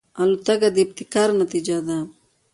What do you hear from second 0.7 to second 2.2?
د ابتکار نتیجه ده.